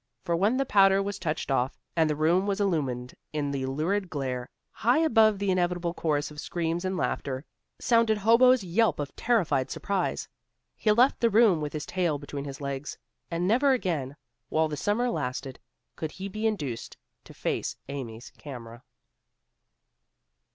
For 0.25 0.35
when 0.35 0.57
the 0.57 0.65
powder 0.65 0.99
was 1.03 1.19
touched 1.19 1.51
off 1.51 1.77
and 1.95 2.09
the 2.09 2.15
room 2.15 2.47
was 2.47 2.59
illumined 2.59 3.13
by 3.33 3.41
the 3.51 3.67
lurid 3.67 4.09
glare, 4.09 4.49
high 4.71 4.97
above 4.97 5.37
the 5.37 5.51
inevitable 5.51 5.93
chorus 5.93 6.31
of 6.31 6.39
screams 6.39 6.83
and 6.83 6.97
laughter, 6.97 7.45
sounded 7.77 8.17
Hobo's 8.17 8.63
yelp 8.63 8.99
of 8.99 9.15
terrified 9.15 9.69
surprise. 9.69 10.27
He 10.75 10.91
left 10.91 11.19
the 11.19 11.29
room 11.29 11.61
with 11.61 11.73
his 11.73 11.85
tail 11.85 12.17
between 12.17 12.45
his 12.45 12.59
legs, 12.59 12.97
and 13.29 13.47
never 13.47 13.73
again, 13.73 14.15
while 14.49 14.67
the 14.67 14.75
summer 14.75 15.07
lasted, 15.11 15.59
could 15.95 16.09
he 16.13 16.27
be 16.27 16.47
induced 16.47 16.97
to 17.25 17.33
face 17.35 17.77
Amy's 17.87 18.31
camera. 18.39 18.81